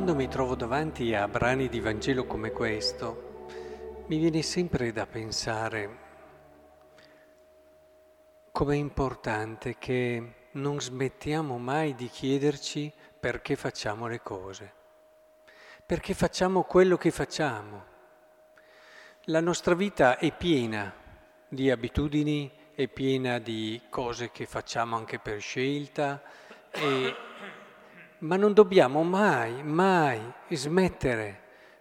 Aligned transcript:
quando 0.00 0.16
mi 0.16 0.28
trovo 0.28 0.54
davanti 0.54 1.14
a 1.14 1.28
brani 1.28 1.68
di 1.68 1.78
Vangelo 1.78 2.24
come 2.24 2.52
questo, 2.52 3.48
mi 4.06 4.16
viene 4.16 4.40
sempre 4.40 4.92
da 4.92 5.04
pensare 5.04 5.98
com'è 8.50 8.76
importante 8.76 9.76
che 9.76 10.48
non 10.52 10.80
smettiamo 10.80 11.58
mai 11.58 11.94
di 11.94 12.08
chiederci 12.08 12.90
perché 13.20 13.56
facciamo 13.56 14.06
le 14.06 14.22
cose, 14.22 14.72
perché 15.84 16.14
facciamo 16.14 16.62
quello 16.62 16.96
che 16.96 17.10
facciamo. 17.10 17.84
La 19.24 19.40
nostra 19.40 19.74
vita 19.74 20.16
è 20.16 20.34
piena 20.34 20.90
di 21.46 21.70
abitudini, 21.70 22.50
è 22.74 22.88
piena 22.88 23.38
di 23.38 23.82
cose 23.90 24.30
che 24.30 24.46
facciamo 24.46 24.96
anche 24.96 25.18
per 25.18 25.40
scelta, 25.40 26.22
e... 26.70 27.14
ma 28.20 28.36
non 28.36 28.52
dobbiamo 28.52 29.02
mai, 29.02 29.62
mai 29.62 30.20
smettere 30.48 31.40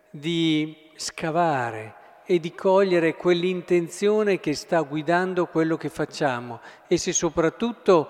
di 0.10 0.92
scavare 0.96 1.96
e 2.26 2.40
di 2.40 2.54
cogliere 2.54 3.16
quell'intenzione 3.16 4.40
che 4.40 4.54
sta 4.54 4.82
guidando 4.82 5.48
quello 5.48 5.78
che 5.78 5.90
facciamo 5.90 6.62
e 6.88 6.98
se 6.98 7.12
soprattutto 7.12 8.08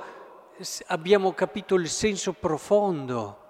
abbiamo 0.88 1.33
capito 1.33 1.75
il 1.75 1.88
senso 1.88 2.33
profondo 2.33 3.47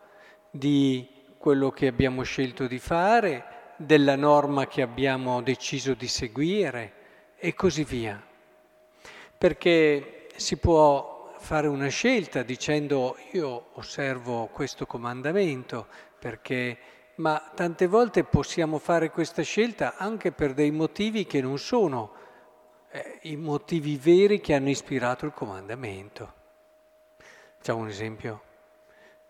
di 0.51 1.07
quello 1.37 1.71
che 1.71 1.87
abbiamo 1.87 2.21
scelto 2.23 2.67
di 2.67 2.79
fare, 2.79 3.73
della 3.77 4.15
norma 4.15 4.67
che 4.67 4.81
abbiamo 4.81 5.41
deciso 5.41 5.93
di 5.93 6.07
seguire 6.07 6.93
e 7.37 7.53
così 7.53 7.83
via. 7.83 8.21
Perché 9.37 10.27
si 10.35 10.57
può 10.57 11.18
fare 11.39 11.67
una 11.67 11.87
scelta 11.87 12.43
dicendo 12.43 13.17
io 13.31 13.69
osservo 13.73 14.47
questo 14.47 14.85
comandamento 14.85 15.87
perché 16.19 16.77
ma 17.15 17.51
tante 17.53 17.87
volte 17.87 18.23
possiamo 18.23 18.77
fare 18.77 19.09
questa 19.09 19.41
scelta 19.41 19.95
anche 19.97 20.31
per 20.31 20.53
dei 20.53 20.71
motivi 20.71 21.25
che 21.25 21.41
non 21.41 21.57
sono 21.57 22.13
eh, 22.91 23.19
i 23.23 23.35
motivi 23.35 23.97
veri 23.97 24.39
che 24.39 24.53
hanno 24.53 24.69
ispirato 24.69 25.25
il 25.25 25.33
comandamento. 25.33 26.33
Facciamo 27.57 27.81
un 27.81 27.87
esempio. 27.89 28.41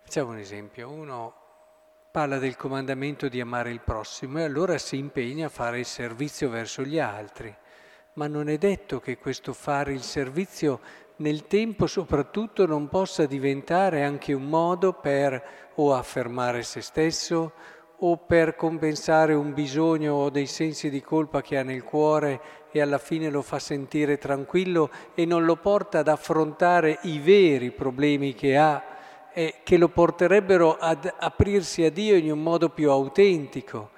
Facciamo 0.02 0.32
un 0.32 0.38
esempio. 0.38 0.90
Uno 0.90 1.34
parla 2.12 2.38
del 2.38 2.56
comandamento 2.56 3.28
di 3.28 3.42
amare 3.42 3.72
il 3.72 3.82
prossimo 3.82 4.40
e 4.40 4.44
allora 4.44 4.78
si 4.78 4.98
impegna 4.98 5.48
a 5.48 5.50
fare 5.50 5.80
il 5.80 5.86
servizio 5.86 6.50
verso 6.50 6.84
gli 6.84 7.00
altri. 7.00 7.54
Ma 8.14 8.28
non 8.28 8.50
è 8.50 8.58
detto 8.58 9.00
che 9.00 9.18
questo 9.18 9.54
fare 9.54 9.94
il 9.94 10.04
servizio 10.04 10.80
nel 11.20 11.48
tempo 11.48 11.88
soprattutto 11.88 12.66
non 12.66 12.88
possa 12.88 13.26
diventare 13.26 14.04
anche 14.04 14.34
un 14.34 14.44
modo 14.44 14.94
per 14.94 15.72
o 15.76 15.94
affermare 15.94 16.64
se 16.64 16.82
stesso 16.82 17.54
o 18.02 18.18
per 18.18 18.56
compensare 18.56 19.34
un 19.34 19.54
bisogno 19.54 20.14
o 20.14 20.30
dei 20.30 20.46
sensi 20.46 20.90
di 20.90 21.02
colpa 21.02 21.42
che 21.42 21.58
ha 21.58 21.64
nel 21.64 21.84
cuore 21.84 22.40
e 22.72 22.82
alla 22.82 22.98
fine 22.98 23.30
lo 23.30 23.42
fa 23.42 23.60
sentire 23.60 24.18
tranquillo 24.18 24.90
e 25.16 25.26
non 25.26 25.44
lo 25.44 25.58
porta 25.58 26.00
ad 26.00 26.08
affrontare 26.08 27.00
i 27.04 27.20
veri 27.20 27.72
problemi 27.72 28.34
che 28.34 28.56
ha 28.56 28.84
e 29.34 29.56
che 29.64 29.78
lo 29.78 29.90
porterebbero 29.90 30.78
ad 30.78 31.14
aprirsi 31.20 31.84
a 31.84 31.92
Dio 31.92 32.16
in 32.16 32.32
un 32.32 32.42
modo 32.42 32.70
più 32.70 32.90
autentico. 32.90 33.92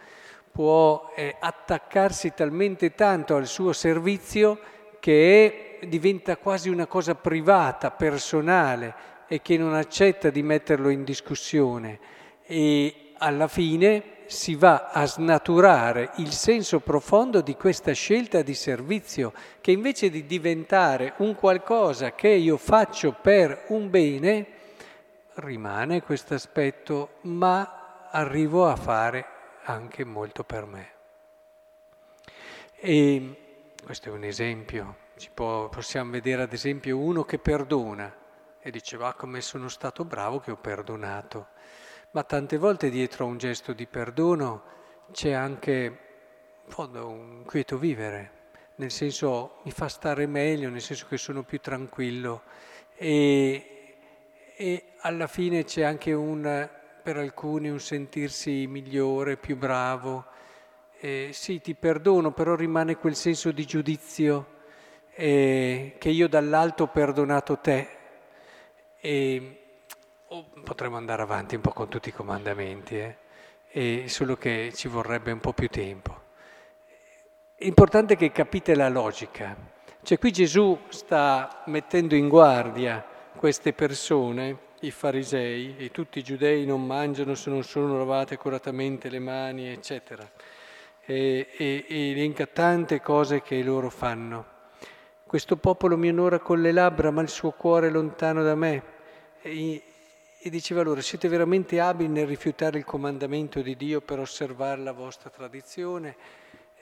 Può 0.52 1.11
eh, 1.16 1.36
attaccarsi 1.39 2.33
talmente 2.36 2.95
tanto 2.95 3.36
al 3.36 3.47
suo 3.47 3.72
servizio 3.72 4.59
che 4.99 5.45
è, 5.45 5.70
diventa 5.87 6.37
quasi 6.37 6.69
una 6.69 6.87
cosa 6.87 7.15
privata, 7.15 7.92
personale 7.92 8.93
e 9.27 9.42
che 9.42 9.58
non 9.58 9.73
accetta 9.73 10.30
di 10.30 10.43
metterlo 10.43 10.89
in 10.89 11.03
discussione. 11.03 11.99
E 12.43 13.14
alla 13.17 13.47
fine 13.47 14.20
si 14.25 14.55
va 14.55 14.89
a 14.91 15.05
snaturare 15.05 16.11
il 16.17 16.31
senso 16.31 16.80
profondo 16.80 17.41
di 17.41 17.55
questa 17.55 17.91
scelta 17.91 18.41
di 18.41 18.53
servizio, 18.53 19.33
che 19.59 19.71
invece 19.71 20.09
di 20.09 20.25
diventare 20.25 21.14
un 21.17 21.36
qualcosa 21.36 22.14
che 22.14 22.30
io 22.30 22.58
faccio 22.58 23.14
per 23.21 23.65
un 23.67 23.89
bene, 23.89 24.45
rimane 25.36 26.02
questo 26.02 26.33
aspetto, 26.33 27.15
ma 27.21 28.08
arrivo 28.09 28.67
a 28.67 28.75
fare 28.75 29.25
anche 29.64 30.03
molto 30.03 30.43
per 30.43 30.65
me. 30.65 30.89
E 32.75 33.36
questo 33.83 34.09
è 34.09 34.11
un 34.11 34.23
esempio, 34.23 34.95
può, 35.30 35.70
possiamo 35.70 36.11
vedere 36.11 36.42
ad 36.42 36.54
esempio 36.54 36.98
uno 36.98 37.23
che 37.23 37.37
perdona. 37.37 38.15
E 38.59 38.71
dice 38.71 38.98
va 38.98 39.14
come 39.14 39.42
sono 39.42 39.67
stato 39.67 40.05
bravo 40.05 40.39
che 40.39 40.52
ho 40.52 40.58
perdonato. 40.58 41.48
Ma 42.11 42.23
tante 42.23 42.58
volte 42.58 42.89
dietro 42.89 43.26
a 43.26 43.27
un 43.27 43.37
gesto 43.37 43.73
di 43.73 43.87
perdono 43.87 44.64
c'è 45.11 45.32
anche 45.32 45.98
fondo 46.67 47.08
un 47.08 47.43
quieto 47.45 47.77
vivere, 47.77 48.49
nel 48.76 48.92
senso 48.92 49.59
mi 49.64 49.71
fa 49.71 49.87
stare 49.87 50.26
meglio, 50.26 50.70
nel 50.70 50.82
senso 50.82 51.05
che 51.08 51.17
sono 51.17 51.43
più 51.43 51.59
tranquillo. 51.59 52.43
E, 52.95 53.98
e 54.55 54.86
alla 54.99 55.27
fine 55.27 55.64
c'è 55.64 55.83
anche 55.83 56.14
un, 56.14 56.70
per 57.02 57.17
alcuni 57.17 57.70
un 57.70 57.80
sentirsi 57.80 58.67
migliore, 58.67 59.38
più 59.38 59.58
bravo. 59.58 60.26
Eh, 60.99 61.30
sì, 61.33 61.61
ti 61.61 61.73
perdono, 61.73 62.32
però 62.32 62.55
rimane 62.55 62.95
quel 62.95 63.15
senso 63.15 63.52
di 63.52 63.65
giudizio 63.65 64.59
eh, 65.14 65.95
che 65.98 66.10
io 66.10 66.27
dall'alto 66.27 66.83
ho 66.83 66.88
perdonato 66.88 67.58
te. 67.60 67.88
E, 68.99 69.58
o 70.27 70.45
potremmo 70.64 70.98
andare 70.98 71.22
avanti 71.22 71.55
un 71.55 71.61
po' 71.61 71.72
con 71.72 71.89
tutti 71.89 72.10
i 72.10 72.14
comandamenti, 72.14 73.16
eh? 73.71 74.08
solo 74.08 74.38
che 74.38 74.71
ci 74.73 74.88
vorrebbe 74.88 75.32
un 75.32 75.39
po' 75.39 75.54
più 75.54 75.67
tempo. 75.67 76.20
È 77.55 77.66
importante 77.66 78.16
che 78.16 78.32
capite 78.32 78.76
la 78.76 78.89
logica. 78.89 79.55
Cioè 80.04 80.17
qui 80.17 80.32
Gesù 80.32 80.80
sta 80.89 81.61
mettendo 81.66 82.16
in 82.16 82.27
guardia 82.27 83.05
queste 83.36 83.73
persone, 83.73 84.58
i 84.82 84.92
farisei, 84.92 85.76
e 85.77 85.92
tutti 85.92 86.20
i 86.20 86.23
giudei 86.23 86.66
non 86.66 86.86
mangiano 86.86 87.36
se 87.36 87.50
non 87.50 87.64
sono 87.64 87.98
lavate 87.98 88.33
accuratamente 88.33 89.10
le 89.10 89.20
mani, 89.20 89.67
eccetera. 89.67 90.27
E, 91.05 91.50
e, 91.55 91.86
e 91.88 92.11
elenca 92.11 92.48
tante 92.48 93.02
cose 93.02 93.42
che 93.42 93.61
loro 93.61 93.89
fanno. 93.89 94.51
Questo 95.31 95.55
popolo 95.55 95.95
mi 95.95 96.09
onora 96.09 96.39
con 96.39 96.61
le 96.61 96.73
labbra, 96.73 97.09
ma 97.09 97.21
il 97.21 97.30
suo 97.30 97.52
cuore 97.52 97.87
è 97.87 97.89
lontano 97.89 98.43
da 98.43 98.53
me. 98.53 98.83
E, 99.42 99.81
e 100.37 100.49
diceva 100.49 100.81
loro, 100.81 100.99
siete 100.99 101.30
veramente 101.30 101.80
abili 101.80 102.09
nel 102.09 102.27
rifiutare 102.27 102.77
il 102.77 102.83
comandamento 102.83 103.61
di 103.61 103.77
Dio 103.77 104.02
per 104.02 104.20
osservare 104.20 104.81
la 104.81 104.91
vostra 104.91 105.30
tradizione? 105.30 106.17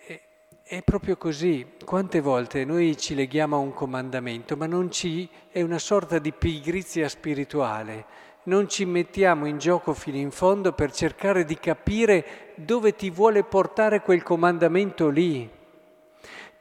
E, 0.07 0.21
è 0.63 0.81
proprio 0.81 1.15
così. 1.15 1.73
Quante 1.85 2.21
volte 2.21 2.65
noi 2.65 2.97
ci 2.97 3.13
leghiamo 3.13 3.55
a 3.55 3.59
un 3.59 3.71
comandamento, 3.71 4.57
ma 4.57 4.65
non 4.65 4.89
ci 4.89 5.29
è 5.51 5.61
una 5.61 5.77
sorta 5.77 6.17
di 6.17 6.31
pigrizia 6.31 7.07
spirituale. 7.07 8.03
Non 8.45 8.67
ci 8.67 8.83
mettiamo 8.85 9.45
in 9.45 9.59
gioco 9.59 9.93
fino 9.93 10.17
in 10.17 10.31
fondo 10.31 10.73
per 10.73 10.91
cercare 10.91 11.45
di 11.45 11.59
capire 11.59 12.53
dove 12.55 12.95
ti 12.95 13.11
vuole 13.11 13.43
portare 13.43 14.01
quel 14.01 14.23
comandamento 14.23 15.07
lì. 15.09 15.47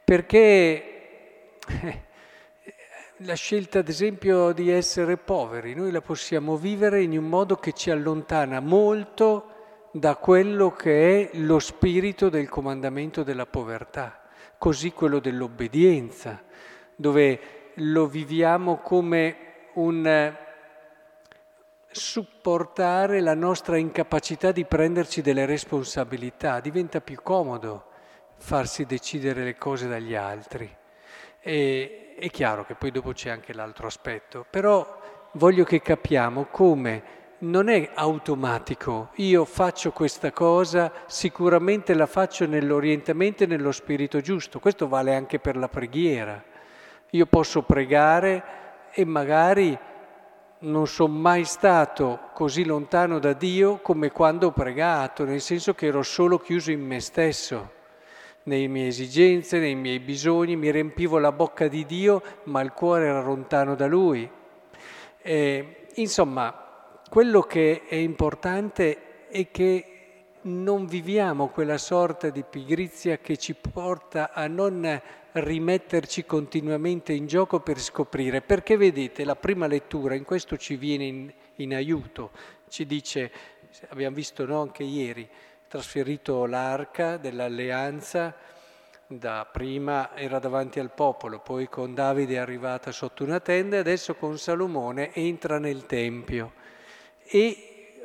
Perché 0.03 0.88
la 3.17 3.33
scelta, 3.33 3.79
ad 3.79 3.89
esempio, 3.89 4.51
di 4.51 4.69
essere 4.71 5.17
poveri, 5.17 5.73
noi 5.73 5.91
la 5.91 6.01
possiamo 6.01 6.55
vivere 6.55 7.01
in 7.01 7.17
un 7.17 7.25
modo 7.27 7.55
che 7.55 7.73
ci 7.73 7.91
allontana 7.91 8.59
molto 8.59 9.89
da 9.91 10.15
quello 10.15 10.71
che 10.71 11.31
è 11.31 11.37
lo 11.37 11.59
spirito 11.59 12.29
del 12.29 12.47
comandamento 12.47 13.23
della 13.23 13.45
povertà, 13.45 14.21
così 14.57 14.91
quello 14.91 15.19
dell'obbedienza, 15.19 16.43
dove 16.95 17.71
lo 17.75 18.07
viviamo 18.07 18.77
come 18.77 19.37
un 19.73 20.35
supportare 21.91 23.19
la 23.19 23.33
nostra 23.33 23.77
incapacità 23.77 24.51
di 24.51 24.65
prenderci 24.65 25.21
delle 25.21 25.45
responsabilità, 25.45 26.59
diventa 26.59 27.01
più 27.01 27.19
comodo 27.21 27.85
farsi 28.37 28.85
decidere 28.85 29.43
le 29.43 29.55
cose 29.55 29.87
dagli 29.87 30.15
altri. 30.15 30.77
E, 31.41 32.15
è 32.19 32.29
chiaro 32.29 32.65
che 32.65 32.75
poi 32.75 32.91
dopo 32.91 33.13
c'è 33.13 33.29
anche 33.29 33.53
l'altro 33.53 33.87
aspetto, 33.87 34.45
però 34.49 34.99
voglio 35.33 35.63
che 35.63 35.81
capiamo 35.81 36.47
come 36.51 37.17
non 37.39 37.69
è 37.69 37.91
automatico, 37.93 39.11
io 39.15 39.45
faccio 39.45 39.91
questa 39.91 40.31
cosa, 40.31 40.91
sicuramente 41.05 41.93
la 41.93 42.05
faccio 42.05 42.45
nell'orientamento 42.45 43.43
e 43.43 43.47
nello 43.47 43.71
spirito 43.71 44.19
giusto, 44.19 44.59
questo 44.59 44.89
vale 44.89 45.15
anche 45.15 45.39
per 45.39 45.55
la 45.55 45.69
preghiera. 45.69 46.43
Io 47.11 47.25
posso 47.27 47.61
pregare 47.61 48.43
e 48.91 49.05
magari 49.05 49.77
non 50.59 50.87
sono 50.87 51.13
mai 51.13 51.45
stato 51.45 52.29
così 52.33 52.65
lontano 52.65 53.19
da 53.19 53.31
Dio 53.31 53.77
come 53.77 54.11
quando 54.11 54.47
ho 54.47 54.51
pregato, 54.51 55.23
nel 55.23 55.39
senso 55.39 55.73
che 55.73 55.85
ero 55.85 56.03
solo 56.03 56.37
chiuso 56.37 56.71
in 56.71 56.85
me 56.85 56.99
stesso 56.99 57.77
nelle 58.43 58.67
mie 58.67 58.87
esigenze, 58.87 59.59
nei 59.59 59.75
miei 59.75 59.99
bisogni, 59.99 60.55
mi 60.55 60.71
riempivo 60.71 61.19
la 61.19 61.31
bocca 61.31 61.67
di 61.67 61.85
Dio, 61.85 62.21
ma 62.45 62.61
il 62.61 62.71
cuore 62.71 63.05
era 63.07 63.21
lontano 63.21 63.75
da 63.75 63.85
Lui. 63.85 64.29
E, 65.21 65.87
insomma, 65.95 67.01
quello 67.09 67.41
che 67.41 67.83
è 67.87 67.95
importante 67.95 69.27
e 69.29 69.49
che 69.51 69.85
non 70.41 70.85
viviamo 70.85 71.49
quella 71.49 71.77
sorta 71.77 72.29
di 72.29 72.43
pigrizia 72.49 73.17
che 73.17 73.37
ci 73.37 73.55
porta 73.55 74.31
a 74.31 74.47
non 74.47 75.01
rimetterci 75.31 76.25
continuamente 76.25 77.13
in 77.13 77.27
gioco 77.27 77.59
per 77.59 77.79
scoprire. 77.79 78.41
Perché 78.41 78.77
vedete, 78.77 79.23
la 79.25 79.35
prima 79.35 79.67
lettura 79.67 80.15
in 80.15 80.23
questo 80.23 80.57
ci 80.57 80.75
viene 80.75 81.03
in, 81.05 81.33
in 81.55 81.75
aiuto, 81.75 82.31
ci 82.69 82.85
dice, 82.85 83.31
abbiamo 83.89 84.15
visto 84.15 84.45
no, 84.45 84.61
anche 84.61 84.83
ieri, 84.83 85.27
trasferito 85.69 86.47
l'arca 86.47 87.17
dell'alleanza, 87.17 88.35
da 89.05 89.47
prima 89.49 90.15
era 90.15 90.39
davanti 90.39 90.79
al 90.79 90.91
popolo, 90.91 91.39
poi 91.39 91.69
con 91.69 91.93
Davide 91.93 92.33
è 92.33 92.37
arrivata 92.37 92.91
sotto 92.91 93.23
una 93.23 93.39
tenda 93.39 93.75
e 93.75 93.79
adesso 93.79 94.15
con 94.15 94.39
Salomone 94.39 95.13
entra 95.13 95.59
nel 95.59 95.85
Tempio. 95.85 96.53
E 97.23 98.01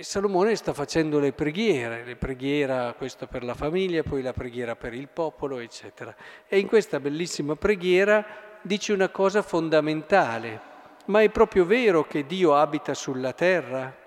Salomone 0.00 0.56
sta 0.56 0.72
facendo 0.72 1.20
le 1.20 1.32
preghiere, 1.32 2.04
le 2.04 2.16
preghiere 2.16 2.94
questo 2.98 3.28
per 3.28 3.44
la 3.44 3.54
famiglia, 3.54 4.02
poi 4.02 4.20
la 4.20 4.32
preghiera 4.32 4.74
per 4.74 4.92
il 4.92 5.06
popolo, 5.06 5.60
eccetera. 5.60 6.14
E 6.48 6.58
in 6.58 6.66
questa 6.66 6.98
bellissima 6.98 7.54
preghiera 7.54 8.26
dice 8.62 8.92
una 8.92 9.10
cosa 9.10 9.42
fondamentale, 9.42 10.60
ma 11.04 11.22
è 11.22 11.28
proprio 11.30 11.64
vero 11.64 12.04
che 12.04 12.26
Dio 12.26 12.56
abita 12.56 12.94
sulla 12.94 13.32
terra? 13.32 14.04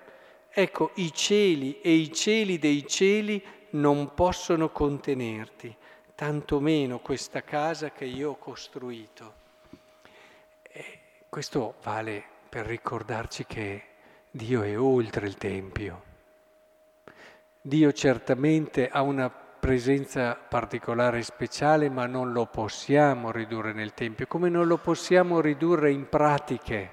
Ecco, 0.52 0.90
i 0.94 1.12
cieli 1.12 1.80
e 1.80 1.92
i 1.92 2.12
cieli 2.12 2.58
dei 2.58 2.84
cieli 2.86 3.42
non 3.70 4.14
possono 4.14 4.70
contenerti, 4.70 5.74
tantomeno 6.16 6.98
questa 6.98 7.42
casa 7.42 7.92
che 7.92 8.04
io 8.04 8.30
ho 8.30 8.36
costruito. 8.36 9.34
E 10.62 10.98
questo 11.28 11.76
vale 11.84 12.24
per 12.48 12.66
ricordarci 12.66 13.46
che 13.46 13.82
Dio 14.28 14.62
è 14.62 14.76
oltre 14.76 15.28
il 15.28 15.36
Tempio. 15.36 16.02
Dio 17.60 17.92
certamente 17.92 18.88
ha 18.88 19.02
una 19.02 19.30
presenza 19.30 20.34
particolare 20.34 21.18
e 21.18 21.22
speciale, 21.22 21.88
ma 21.88 22.06
non 22.06 22.32
lo 22.32 22.46
possiamo 22.46 23.30
ridurre 23.30 23.72
nel 23.72 23.94
Tempio, 23.94 24.26
come 24.26 24.48
non 24.48 24.66
lo 24.66 24.78
possiamo 24.78 25.40
ridurre 25.40 25.92
in 25.92 26.08
pratiche, 26.08 26.90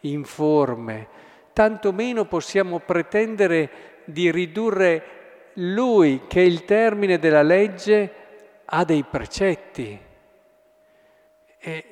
in 0.00 0.24
forme, 0.24 1.30
tanto 1.52 1.92
meno 1.92 2.24
possiamo 2.26 2.78
pretendere 2.78 3.70
di 4.04 4.30
ridurre 4.30 5.50
Lui, 5.54 6.22
che 6.26 6.40
è 6.40 6.44
il 6.44 6.64
termine 6.64 7.18
della 7.18 7.42
legge, 7.42 8.12
a 8.64 8.84
dei 8.84 9.04
precetti. 9.04 10.00
E 11.58 11.84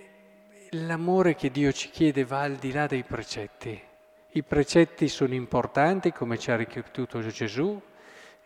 l'amore 0.70 1.34
che 1.34 1.50
Dio 1.50 1.72
ci 1.72 1.90
chiede 1.90 2.24
va 2.24 2.40
al 2.40 2.56
di 2.56 2.72
là 2.72 2.86
dei 2.86 3.02
precetti. 3.02 3.80
I 4.32 4.42
precetti 4.42 5.08
sono 5.08 5.34
importanti, 5.34 6.12
come 6.12 6.38
ci 6.38 6.50
ha 6.50 6.56
ripetuto 6.56 7.20
Gesù, 7.20 7.80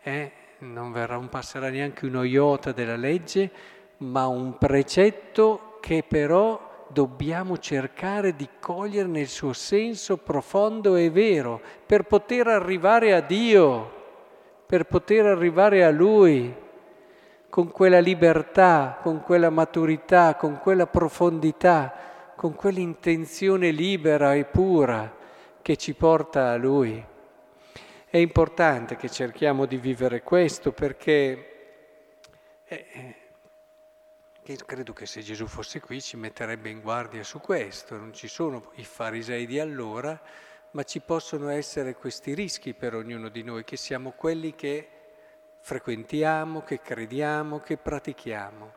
eh? 0.01 0.31
non 0.59 0.91
verrà, 0.91 1.15
non 1.15 1.29
passerà 1.29 1.69
neanche 1.69 2.05
uno 2.05 2.23
iota 2.23 2.71
della 2.71 2.95
legge, 2.95 3.51
ma 3.97 4.27
un 4.27 4.57
precetto 4.57 5.77
che 5.79 6.03
però 6.07 6.64
dobbiamo 6.87 7.57
cercare 7.57 8.35
di 8.35 8.47
cogliere 8.59 9.07
nel 9.07 9.27
suo 9.27 9.53
senso 9.53 10.17
profondo 10.17 10.95
e 10.95 11.09
vero, 11.09 11.61
per 11.85 12.03
poter 12.03 12.47
arrivare 12.47 13.13
a 13.13 13.21
Dio, 13.21 13.91
per 14.65 14.85
poter 14.85 15.25
arrivare 15.25 15.83
a 15.83 15.91
Lui, 15.91 16.63
con 17.49 17.71
quella 17.71 17.99
libertà, 17.99 18.97
con 19.01 19.21
quella 19.21 19.49
maturità, 19.49 20.35
con 20.35 20.59
quella 20.59 20.87
profondità, 20.87 21.93
con 22.35 22.53
quell'intenzione 22.53 23.71
libera 23.71 24.33
e 24.33 24.43
pura 24.43 25.15
che 25.61 25.77
ci 25.77 25.93
porta 25.93 26.51
a 26.51 26.57
Lui. 26.57 27.03
È 28.07 28.17
importante 28.17 28.97
che 28.97 29.09
cerchiamo 29.09 29.65
di 29.65 29.77
vivere 29.77 30.21
questo 30.21 30.71
perché 30.71 31.51
eh 34.47 34.57
credo 34.65 34.93
che 34.93 35.05
se 35.05 35.21
Gesù 35.21 35.47
fosse 35.47 35.79
qui 35.79 36.01
ci 36.01 36.17
metterebbe 36.17 36.69
in 36.69 36.81
guardia 36.81 37.23
su 37.23 37.39
questo. 37.39 37.97
Non 37.97 38.13
ci 38.13 38.27
sono 38.27 38.71
i 38.75 38.83
farisei 38.83 39.45
di 39.45 39.59
allora, 39.59 40.21
ma 40.71 40.83
ci 40.83 40.99
possono 40.99 41.49
essere 41.49 41.95
questi 41.95 42.33
rischi 42.33 42.73
per 42.73 42.93
ognuno 42.93 43.29
di 43.29 43.43
noi, 43.43 43.63
che 43.63 43.77
siamo 43.77 44.11
quelli 44.11 44.53
che 44.53 44.89
frequentiamo, 45.61 46.61
che 46.63 46.79
crediamo, 46.79 47.59
che 47.59 47.77
pratichiamo. 47.77 48.73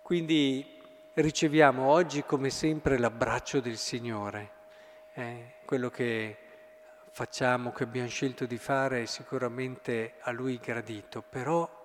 Quindi 0.00 0.80
riceviamo 1.12 1.86
oggi 1.86 2.24
come 2.24 2.50
sempre 2.50 2.98
l'abbraccio 2.98 3.60
del 3.60 3.76
Signore 3.76 4.54
eh, 5.14 5.54
quello 5.64 5.90
che 5.90 6.36
facciamo, 7.10 7.70
che 7.70 7.84
abbiamo 7.84 8.08
scelto 8.08 8.46
di 8.46 8.58
fare 8.58 9.02
è 9.02 9.06
sicuramente 9.06 10.14
a 10.20 10.32
Lui 10.32 10.58
gradito, 10.58 11.22
però 11.22 11.82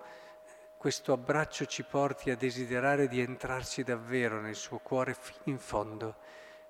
questo 0.80 1.12
abbraccio 1.12 1.66
ci 1.66 1.82
porti 1.82 2.30
a 2.30 2.36
desiderare 2.36 3.06
di 3.06 3.20
entrarci 3.20 3.82
davvero 3.82 4.40
nel 4.40 4.54
suo 4.54 4.78
cuore 4.78 5.12
fino 5.12 5.40
in 5.44 5.58
fondo 5.58 6.14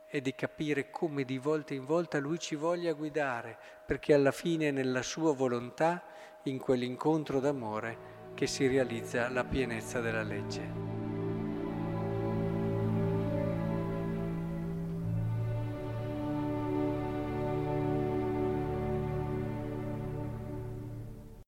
e 0.09 0.21
di 0.21 0.35
capire 0.35 0.91
come 0.91 1.23
di 1.23 1.39
volta 1.39 1.75
in 1.75 1.85
volta 1.85 2.19
Lui 2.19 2.41
ci 2.41 2.57
voglia 2.57 2.93
guidare, 2.93 3.57
perché 3.87 4.13
alla 4.13 4.33
fine 4.33 4.73
nella 4.73 5.03
sua 5.03 5.33
volontà, 5.33 6.03
in 6.43 6.59
quell'incontro 6.59 7.39
d'amore, 7.39 8.33
che 8.35 8.49
si 8.49 8.67
realizza 8.67 9.29
la 9.29 9.45
pienezza 9.45 10.01
della 10.01 10.25
legge. 10.25 10.90